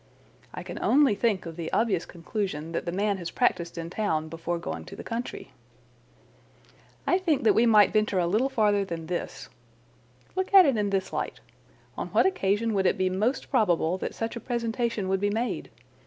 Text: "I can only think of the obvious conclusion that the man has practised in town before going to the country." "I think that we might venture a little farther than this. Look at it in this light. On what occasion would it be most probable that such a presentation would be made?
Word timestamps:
"I 0.51 0.63
can 0.63 0.79
only 0.81 1.13
think 1.13 1.45
of 1.45 1.55
the 1.57 1.71
obvious 1.71 2.07
conclusion 2.07 2.71
that 2.71 2.85
the 2.87 2.91
man 2.91 3.17
has 3.17 3.29
practised 3.29 3.77
in 3.77 3.91
town 3.91 4.29
before 4.29 4.57
going 4.57 4.83
to 4.85 4.95
the 4.95 5.03
country." 5.03 5.51
"I 7.05 7.19
think 7.19 7.43
that 7.43 7.53
we 7.53 7.67
might 7.67 7.93
venture 7.93 8.17
a 8.17 8.25
little 8.25 8.49
farther 8.49 8.83
than 8.83 9.05
this. 9.05 9.47
Look 10.35 10.55
at 10.55 10.65
it 10.65 10.75
in 10.75 10.89
this 10.89 11.13
light. 11.13 11.39
On 11.99 12.07
what 12.07 12.25
occasion 12.25 12.73
would 12.73 12.87
it 12.87 12.97
be 12.97 13.11
most 13.11 13.51
probable 13.51 13.99
that 13.99 14.15
such 14.15 14.35
a 14.35 14.39
presentation 14.39 15.07
would 15.07 15.19
be 15.21 15.29
made? 15.29 15.69